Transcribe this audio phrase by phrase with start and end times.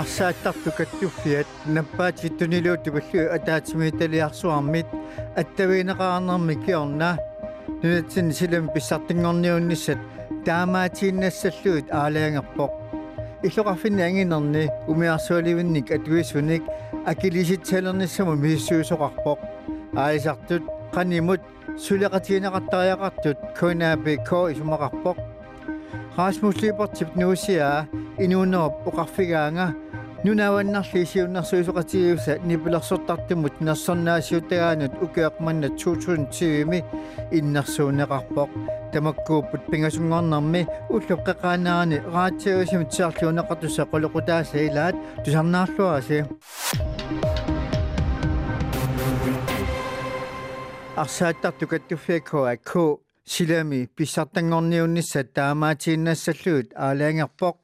[0.00, 4.86] арсааттартукаттуффиат наппаатиттунилуутипаллу атаатимииталиарсуармит
[5.40, 7.18] аттавинеқарнэрми киорна
[7.82, 9.98] нунатсин силам писсартингорниунниссат
[10.44, 12.70] таамаатииннассаллуит аалаангерпоқ
[13.42, 16.62] иллоқарфинни ангинерни умиарсуаливинник атуисуник
[17.06, 19.38] акилиситсалерниссаму миссуусоқарпоқ
[19.96, 20.62] аисартут
[20.94, 21.42] qaнимут
[21.84, 25.18] сулеқатиинеқартариақартут конаапи ко исумақарпоқ
[26.18, 27.86] Rasmuslippertip nuusia
[28.18, 29.66] inuunerp uqarfigaanga
[30.24, 36.78] нунаваннарлисиуннэрсуисоқатигиуса нипилерсортартимут нерсернаасиутагаанут укеэқманна 2020ми
[37.38, 38.50] иннэрсуунеқарпоқ
[38.92, 46.18] тамаккууппут пингасунгорнэрми уллуққеқаанаарани раатиусимит саарлуунеқартуса қулоқутаасаилаат тусарнаарлуаси
[50.95, 57.55] арсааттарту каттуффиаккуа ко силами писсартангорниуннисса таамаатииннассаллуут аалаангерпоқ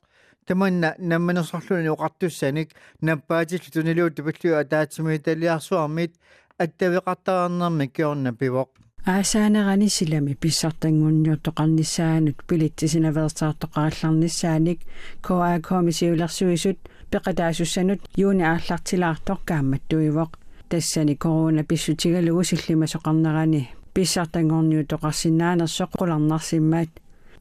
[0.48, 2.70] таманна намманерсорлуни оқартуссаник
[3.02, 6.16] наппаатиллу тунилуут тупаллуа атаатсими италиарсуармит
[6.58, 8.70] аттавеқартаарнэрми киорна пивоқ
[9.06, 14.80] аасаанерани силами писсартангунниутоқарниссаанут пилитсисинавеэрсаартоқаралларниссааник
[15.22, 16.80] коа комисиулерсуисут
[17.12, 20.32] пеқатаасуссанут юуни ааллартилаартор кааматтуивоқ
[20.70, 23.62] тассани корона писсутигалугу силлимасоқарнерани
[23.96, 26.92] писсартангорниутоқарсинаанерсоқ қуларнарсиммаат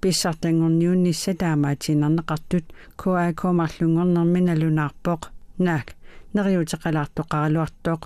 [0.02, 2.64] писсартангорниуннисса таамаатинарнеқартут
[3.00, 5.20] куаакомарлунгорнэрми налунаарпоқ.
[5.66, 5.88] Наак
[6.34, 8.00] нериутеқалаартоқаралуартоқ.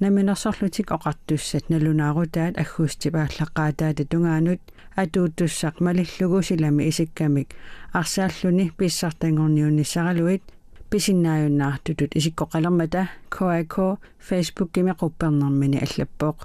[0.00, 4.60] Наминерсорлутик оқартуссат налунаарутаат аггуустипааллаққаатаата тунгаанут
[5.02, 7.48] атууттуссақ малиллугу силами исиккамик.
[7.92, 10.42] Арсааллуни писсартангорниунниссаралуит
[10.90, 13.74] писиннааюннаартутут исиккоқалермата куаак
[14.18, 16.36] фейсбук кими қуппернэрмини аллаппоқ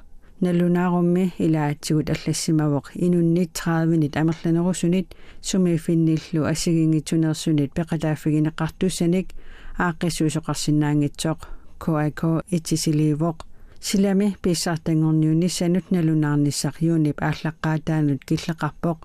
[0.42, 5.08] налунаарумми илаатсигут аллассимавоқ инуннит 30 минут амерланерусунит
[5.42, 9.28] сумииффинниллу ассигингитсунерсунит пеқатааффигинеқартуссаник
[9.86, 11.40] ааққиссуусоқарсинаангитсоқ
[11.84, 13.38] коако итсисиливоқ
[13.80, 18.98] силами писсаартангорниунниссанут налунаарниссақ юунип ааллаққаатаанут киллеқарпоқ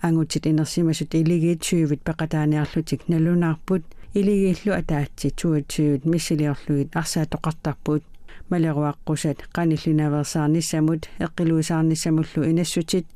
[0.00, 3.84] ангутит инерсимасут илигиит 20 пеқатааниарлутик налунаарпут
[4.18, 8.02] илигииллу атаатси 22 миссилиорлугит арсаатоқартарпут
[8.50, 13.06] малеруаққусат qanillinaversaarnissamut eqqiluusaarnissamullu inassutит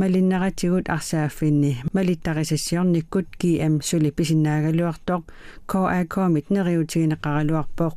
[0.00, 5.22] малиннаратигут арсааффинни малиттарисассиорниккут киам сули писиннаагалуартоқ
[5.70, 7.94] коакомит нериутигинеқаралуарпоқ.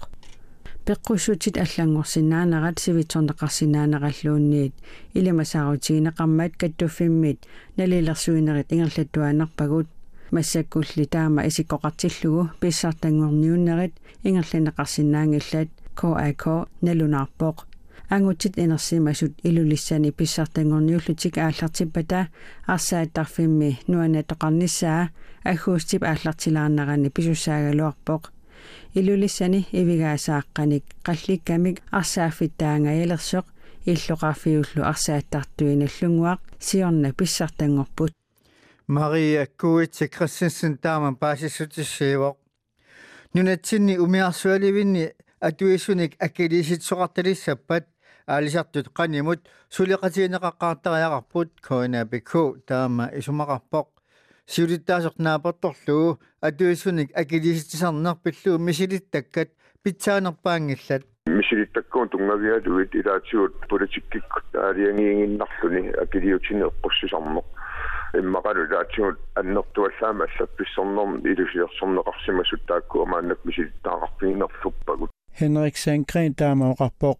[0.85, 4.73] Пеққуссутит аллангорсинаанерат сивитсорнеқарсинаанераллуунниит
[5.17, 7.39] илимасаарутигинеқармаат каттуффиммит
[7.77, 9.87] налилерсуинерит ингерлаттуанерпагут
[10.31, 13.93] массаккулли таама исиккоқартиллугу писсартангорниуннерит
[14.23, 15.69] ингерлинеқарсинаангиллат
[15.99, 16.43] KAK
[16.81, 17.57] налунаарпоқ
[18.09, 22.27] ангутит энерсимасут илулиссани писсартангорниуллутик ааллартиппата
[22.73, 25.09] арсааттарфимми нуана тоқарниссаа
[25.51, 28.21] аггуустип ааллартилаарнерани писуссаагалуарпоқ
[28.99, 33.45] илулиссани ивигаасааққаник қалликкамик арсааффиттаангаялерсоқ
[33.91, 38.11] иллоқарфиуллу арсааттартуиналлунгуақ сиорна писсартангорпут
[38.87, 42.35] Мария Куитси Криссенсен тааман паасиссутиссиивоқ
[43.33, 47.85] нунатсинни умиарсуаливинни атуиссуник аккилиситсоқарталиссаппат
[48.27, 53.87] аалисартут qaнимут сулеқатиинеқаққартариақарпут коонапику таама исумақарпоқ
[54.47, 59.49] сиулиттаасоқнаапорторлуу атуиссуник аккилиситсарнерпиллуу мисилиттаккат
[59.83, 65.91] питсаанерпаангиллат мисилиттаккуун тунгавиалуит илаатсуут политиккиккут аалиангиингиннарлуни
[68.13, 68.83] en mara a
[70.75, 71.21] son nom
[71.79, 72.03] son ma
[75.36, 77.18] Henrik Sandgren таамаоқарпоқ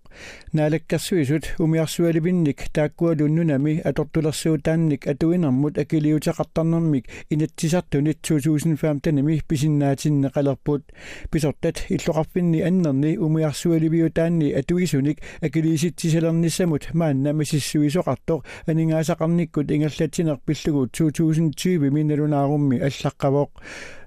[0.57, 10.83] наалаккарсуисут умиарсуалипинник тааккуалуннунами аторtulersuutaanник атуинэрмут акилиутеқартарнэрмик инатсисартунит 2015 писиннаатиннеқалерпут
[11.31, 23.51] писортат иллоқарфинни аннерни умиарсуалипиутаанни атуисуник акилиситсисалерниссамут мааннами сиссуисоқартоқ анингаасақарниккут ингерлатсинерпиллугу 2020 миналунаарумми аллаққавоқ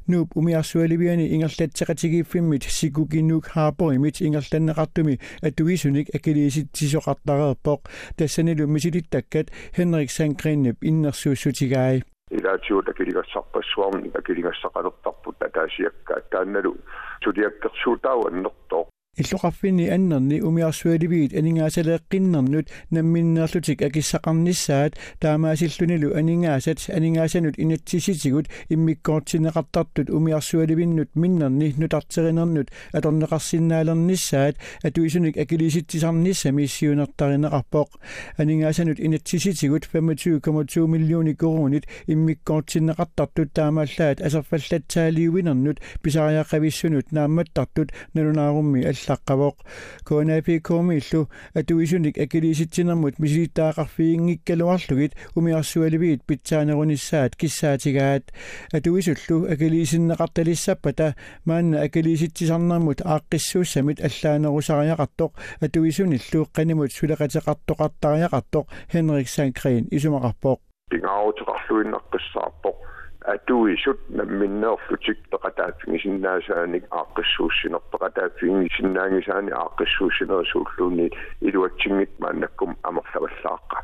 [0.08, 5.18] nuup umiarsualiviani ingerlatteqatigiiffimit sikukinuuk haaporimit ingerlanneqartumi
[5.50, 16.76] atuisunik akiliisitsisoqartareerpoq tassanilu misilittakkat Henrik Sangrenep innersuussutigaai илаатиут акилигассарпассуарни акилигассақалертарпут атаасиакка таанналу
[17.24, 18.88] сулиаккерсуутаау аннертоо
[19.19, 34.55] иллоqarfini аннерни умиарсуаливигит анингаасалеэққиннэрнут намминнерлутик акиссақарнissaат таамаасиллунилу анингаасат анингаасанут инатсиситигут иммиккоортинеқартартут умиарсуаливиннут миннерни нутартеринернут аторнеқарсиннаалернissaат
[34.83, 37.89] атуисуник акилиситсисарнisса миссиунертаринеқарпоқ
[38.37, 49.56] анингаасанут инатсиситигут 25,2 миллиони коронит иммиккоортинеқартартут таамааллаат асерфаллатсаалиуинернут писариақависсунут наамматтартут налунаарумми аллаққавоқ
[50.04, 58.32] куанапи коомииллу атуисуник акилиситсинермут мисилиттаақарфиингиккалуарлугит умиарсуаливиит питсаанерунissaат киссаатигаат
[58.72, 61.14] атуисуллу акилисиннеқарталиссаппата
[61.44, 70.58] маанна акилиситсисарнэрмут ааққиссууссамит аллаанерусариақартоқ атуисуниллу қанимут сулеқатеқартоқаттариақартоқ Henrik Sankren исумақарпоқ
[70.90, 72.76] пингаавутеқарлуиннаққиссаарпоқ
[73.24, 81.10] атуисут намминнеерлутик пеқатаатсигисиннаасааник ааққиссууссинерпеқатаатсигисиннаангисаани ааққиссууссинерсууллууни
[81.40, 83.78] илуатсингит мааннаккум амерлаваллааққа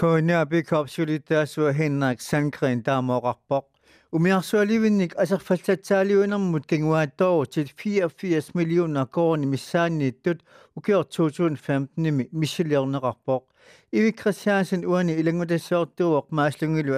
[0.00, 3.64] Kona bikapsulitaasua Henrik Sandgren daamooqarpoq
[4.12, 10.38] umiarsualivinnik aserfaltatsaaliunermut kinguaattorutit 84 millioner korni missaanniittut
[10.76, 13.44] ukior 2015 missiliorneqarpoq
[13.92, 16.94] Ivi Christiansen uani ilangutassiortuuq maaslungilu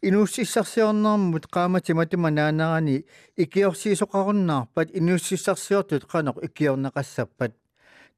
[0.00, 3.04] atuaasuuvoq inuussissarsiornermut qaamati matumanaanarani
[3.38, 7.52] ikiorsiisoqarunnaarpat inuussissarsiortut qanoq ikiorneqassappat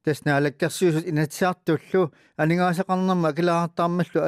[0.03, 4.21] таснаалагкерсуусут инатсиартуллу анингаасақарнэрма акилаартаармаллу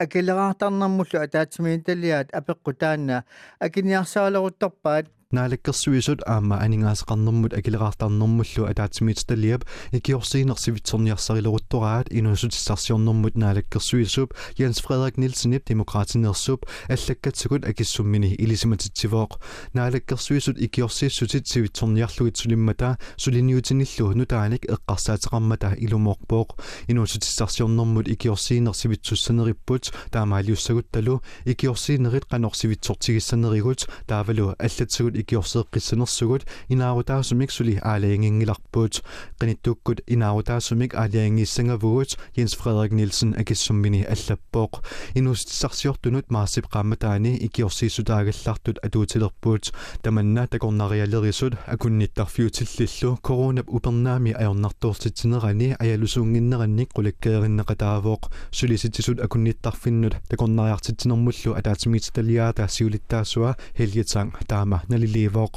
[0.00, 3.22] акилаартаарнэрмуллу атаатсимииталиаат апеққутаанна
[3.60, 9.62] акиниарсаалерутторпаат naalakkersuisut aama aningaasaqarnermut akileraartarnermullu alaatsimiit taliap
[9.98, 14.28] ikiorsiinersivitserniarsarileruttoraat inusutissarsiornermut naalakkersuisup
[14.58, 16.60] Jens Frederik Nielsenip demokratinersup
[16.94, 19.32] аллаккатсукут акиссуммини илисиматитсивооқ
[19.78, 22.88] naalakkersuisut ikiorsiissutit sivitserniarlugit sulimmata.
[23.16, 26.48] Сулиниутиниллу нутааник эққарсаатеқармата илумоорпооқ
[26.88, 39.02] инусутиссарсиорнэрмут икиорсиинерсивитсуссанериппут таамаалиуссагутталу икиорсиинерит канорсивитсортигиссанеригут таавалу аллатсугут икиорсеэққиссанерсугут инаарутаасумик сули аалиангингиларпуут
[39.40, 44.82] қинитtukкут инаарутаасумик аалиангиссангавугут Jens Frederik Nielsen акиссуммини аллаппооқ
[45.14, 49.72] инустиссарсиортунут маасип қааматаани икиорсиисутаагаллартут атуутилерпуут
[50.02, 64.82] таманна такорнариалерисут акунниттарфиутиллиллу коронап упернаами аёрнартуурситсинерани аялусуунгиннеранник қулаккеериннеқатаавооқ сулиситсисут акунниттарфиннут такорнариартитсинермуллу атаатимитситалиаата сиулиттаасуа хелгитсаан таама
[64.88, 65.54] нали levoq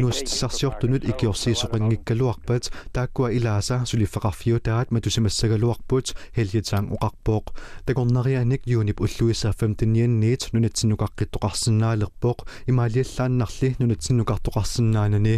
[0.00, 6.06] nus sarsiortunut ikiorsiisoqinngikkaluarpat taakkua ilaasa sulifaqarfiu taat matusimassagaluarput
[6.36, 7.46] helgitaang oqarpooq
[7.86, 12.38] takornarianik unip ulluisa 15nianniit nunatsinnuqaqqittoqarsinnaalerpooq
[12.72, 15.36] imaalliallaannarli nunatsinnuqartoqarsinnaanani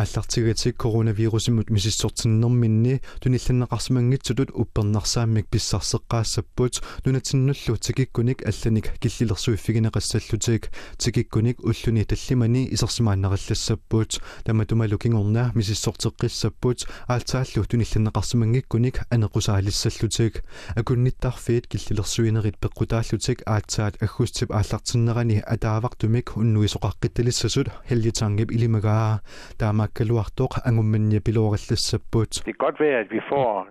[0.00, 10.70] aallartigatik koronavirusimut misissortinnerminni tunillanneqarsimangitsutut uppernarsaamik pissarseqqaassapput nunatinnullu tikikkunik allanik killilersuiffigineqassallutik
[11.02, 14.18] tikikkunik ulluni tallimani isersimaannaqallassappuut
[14.48, 16.84] tamatumalu kingorna misissorteqqissappuut
[17.14, 20.40] aaltaallu tunillanneqarsimangikkunik anequsaalissallutik
[20.82, 29.18] akunnittarfiit killillersuinerit peqqutaallutik aatsaat aggustip aallartinnerani ataavaqtumik unnuisoqaqqittalissasut heljetangip ilimagaa
[29.62, 33.66] taamaakkaluartoq angummannia piluorallassappuut det kan godt være, at vi får...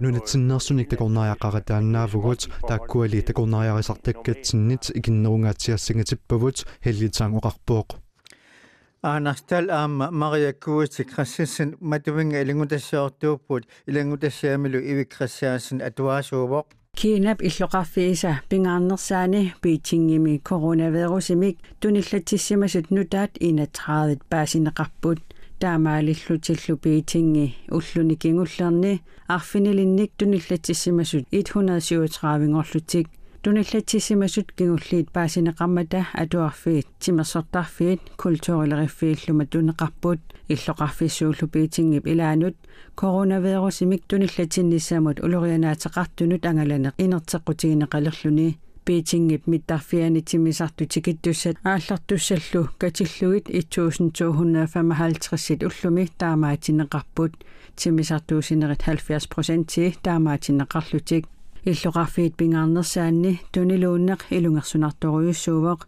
[9.05, 16.67] aanartal aama maria kuutik rassissin matuvinga ilangutassiortuuppuut ilangutassiamilu ivik rassiaasin atuaasuuvoq
[17.01, 25.21] kiinap illoqarfiisa pingaarnersaani piitingimi coronavirusimik tunillatisimasut nutaat inatraadit paasineqarput
[25.61, 27.47] таамаалиллутиллу пиитинги
[27.77, 28.93] уллуни кингуллерни
[29.29, 33.03] арфинилинник тунилlatisimasut 137
[33.46, 40.20] туниллатсисимасут кигуллиит паасинеқармата атуарфиит тимерсортарфиит культурилериффииллума тунеқарпут
[40.54, 42.56] иллоқарфиссууллу пиитингип илаанут
[42.96, 57.34] коронавирусимик туниллатсинниссамут улорианаатеқартунут ангаланеқ инертеққутигинеқалерлүни пиитингип миттарфиани тимисарту тикиттуссат ааллартуссаллу катиллугит 1255 уллуми таамаатинеқарпут
[57.76, 61.28] тимисартуусинерит 70% таамаатинеқарлутик
[61.66, 65.82] иллоqarfiit pingaarnersaanni tunilууннеq ilungersunartoruйussууvoq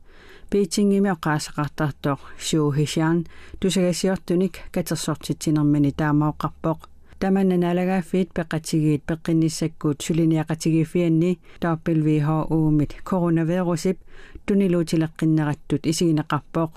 [0.50, 3.24] piitingimi oqaasaqartartoq suuhisiaan
[3.60, 6.80] tusagasiortunik katersortitsinermani taamaoqqarpoq
[7.20, 12.92] таманнаналагааффиит пеқатигиит пеққинниссаккуут сулиниақатигииффианни тааппилвихоо уумит.
[13.10, 13.98] Коронавирусип
[14.46, 16.70] тунилуутилеққиннераттут исигинеқарпоқ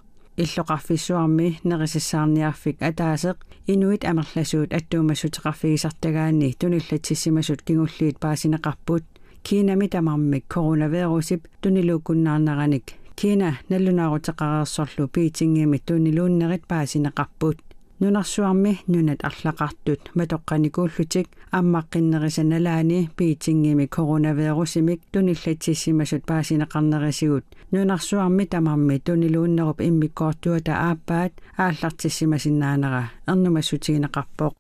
[0.42, 9.04] иллоqarfissuarmi nerisissaarniarfik ataaseq inuit amerlasuut attuumassutеqarfigisartagaani tunillatssimasut kingulliit paasineqarput
[9.42, 17.58] kiinami tamarmik coronavirusip tuniluukkunnaarneranik kiina nallunaaruteqareersorlu piitingiimit tuniluunnerit paasineqarput
[18.00, 21.26] nunarsuarmi nunat арлақартут матоққаникууллутик
[21.58, 27.44] аммаққиннерисаналаани пиитингими коронавируsimik туниллатсиссимасут паасинеқарнерисигут.
[27.72, 34.54] Нунарсуарми тамарми тунилууннеруп иммиккоортуата ааппаат ааллартиссимасиннаанера эрнумассутигинеқарпоқ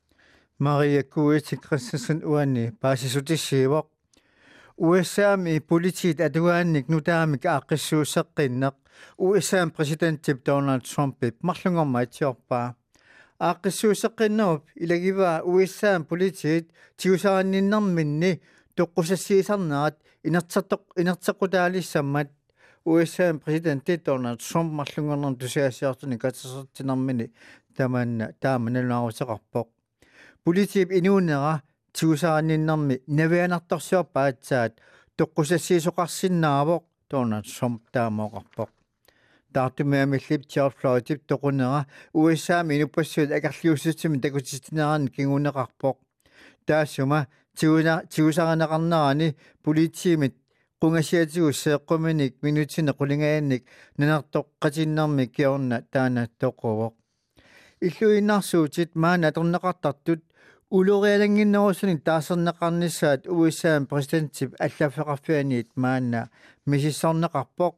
[0.60, 3.86] Maria Kuitik Christensen uani paasisutissiivoq
[4.80, 8.74] USAми политит атуаанник нутаамик ааққиссуусеққиннеқ
[9.18, 12.00] USA presidentip Donald Trump марлунгорма
[13.40, 18.40] атсиорпаа ааққиссуусеққиннеруп илагива уиссаан политиит тиусаранниннэрминни
[18.76, 22.28] тоққусассиисарнерат инертартоқ инертеққутаалиссаммат
[22.84, 27.32] уиссаан президенти Дональд Трамп марлунгорнер тусиассиартуни катсертинэрмини
[27.76, 29.68] тамаанна тааманалуарусеқарпоқ
[30.44, 34.72] политиип инуунера тиусаранниннэрми навианарторсиорпаатсаат
[35.18, 38.68] тоққусассиисоқарсиннаавоқ Дональд Трамп таамаоқарпоқ
[39.52, 40.42] таартумиамиллип
[40.80, 45.96] Floyd-ип тоқунера USA минуппассуут акарлиуссутсими такутитинеран кигунеқарпоқ
[46.66, 50.34] таассума тиуна тиусаранеқарнерани политиимит
[50.80, 53.62] qungasиатигуссеэққуминик минутине qulingaanik
[53.98, 56.94] нанартоққатиннэрми киорна таана тоқувоқ
[57.80, 60.22] иллуиннарсуутит маана аторнеқартартут
[60.70, 66.30] улориалангиннерусуни таасернеқарнissaат USA президентип аллафеқарфианиит маана
[66.66, 67.74] мисиссорнеқарпоқ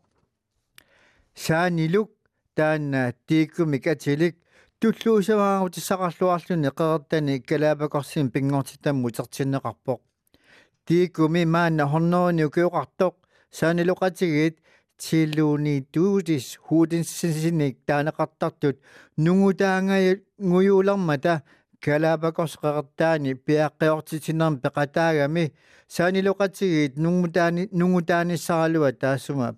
[1.34, 2.10] саанилук
[2.54, 4.36] таанна тииккумик атилик
[4.80, 10.00] туллуусаваагут сақарлуарлуни қерертани калаапакорсин пингортитамму тертиннеқарпоқ
[10.86, 13.14] тииккуми маанна хорноони укиоқартоқ
[13.58, 14.56] саанилуқатигит
[15.02, 18.76] тиллууни дуудис хуудинсисиник таанеқартартут
[19.24, 20.04] нугутаангай
[20.38, 21.34] nguyuularmata
[21.84, 25.44] калаапакорсеқартаани пиаққиортитинерм пеқатаагами
[25.94, 29.48] саанилуқатигит нугутаани нугутааниссаралуа таассума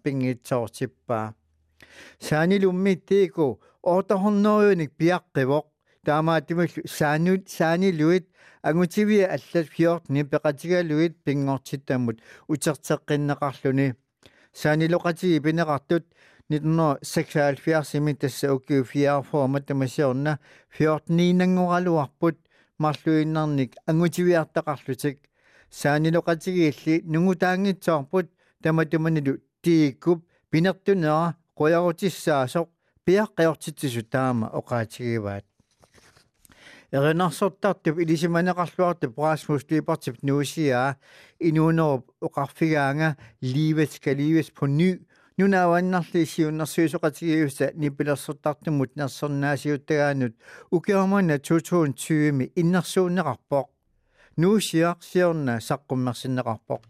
[1.94, 5.64] пингитсоортиппаа саанилуммиттиику оотахорнеруйуник пиаққивоқ
[6.04, 8.28] таамаатималлу саанут саанилуит
[8.62, 13.94] агутивия аллат фиорт нипеқатигалуит пингортиттаммут утертеққиннеқарлуни
[14.52, 16.04] саанилоқатиги пинеқартут
[16.48, 22.38] 1976 тасса укиу фиарформа тамасиорна фиорт нинангоралуарпут
[22.78, 25.18] марлуиннарник агутивиартақарлутик
[25.70, 28.30] саанилоқатигиилли нугутаангитсоорпут
[28.62, 32.67] таматуманилу тииккуп пинертунера qoyarutiссаасоq
[33.05, 35.45] piaqqeortitsisu taama oqaatigivaat
[36.91, 40.95] эринарсортартуп илисиманеқарлуартуп Rasmus Liebertip nuusiaa
[41.39, 44.99] inuunerup oqarfigaanga livet skal lives på ny
[45.39, 50.33] нунааваннарлисиуннэрсуисоқатигиуса нипилерсортартумут нерсернаасиуттагаанут
[50.71, 53.67] укиормана 2020 ми иннэрсууннеқарпоқ
[54.41, 56.81] нуусиақ сиорна саққуммерсиннеқарпоқ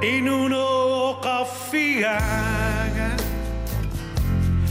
[0.00, 2.18] in un'orografia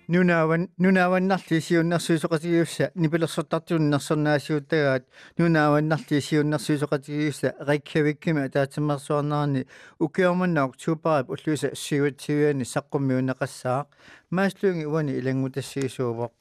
[0.07, 5.05] нунаван нунаваннарли сиуннэрсуисоқатигиусса нипилерсортартууннэрсернаасиуттагаат
[5.37, 9.67] нунаваннарли сиуннэрсуисоқатигиусса риккавиккими атаатиммарсуарнерани
[9.99, 13.87] укиорманна октубарап уллуиса сиуатсивиани саққуммиунеқассаақ
[14.31, 16.31] мааслуунги уани илангутассигисуувоқ.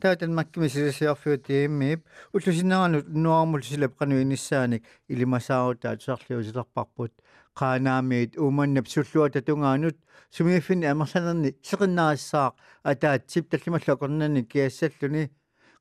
[0.00, 2.04] Таатан маккими сисиарфиутииммип
[2.34, 7.12] уллусинеранут нуармул силап кануиниссааник илимасаарутаат сарлиусилерпарпут
[7.60, 9.96] qaaнаамиит ууманнап суллуата тунгаанут
[10.36, 12.52] сумииффини амерланерни сеқиннаассаақ
[12.90, 15.24] атаатсип таллималлакорнани киассаллуни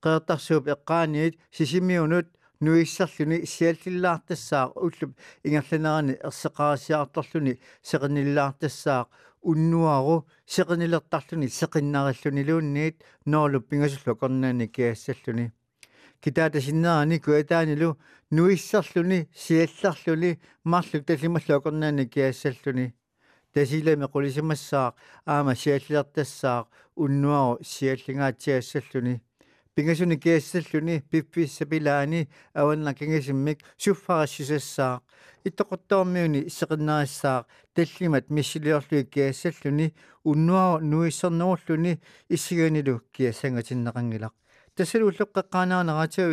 [0.03, 2.27] qeertarsuup eqqaaniit sisimiunut
[2.65, 5.12] nuissarluni siallillaartassaaq ullup
[5.48, 7.53] ingerlanerani erseqarasiaartorluni
[7.89, 9.08] seqinillaartassaaq
[9.51, 10.15] unnuaru
[10.55, 12.96] seqinilertarluni seqinnarilluniluunniit
[13.34, 15.46] noorlup pingasullu kornaani kiassalluni
[16.22, 17.89] kitaata sinnaani kuetaanilu
[18.31, 20.31] nuissarluni siallarluni
[20.72, 22.88] marluk tallimallu okornaani kiassalluni
[23.53, 24.93] тасилами qulisimassaaq
[25.34, 26.65] аама сиаллиартассаақ
[27.03, 29.15] уннуару сиаллингааtsiассаллуни
[29.75, 35.01] пингасуни киассаллуни пипписсапилаани аванна кингасиммик суффарассисассаақ.
[35.48, 37.43] Иттоқортоормиуни исеқиннариссаақ
[37.75, 39.93] таллимат миссилиорлуи киассаллуни
[40.24, 44.34] уннуару нуиссернеруллуни иссиганилу киассангатиннеқангилақ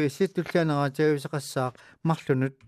[0.08, 2.54] исситтуллианератиуи сеқассаақ марлунут